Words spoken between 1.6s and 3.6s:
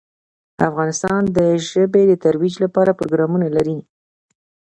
ژبې د ترویج لپاره پروګرامونه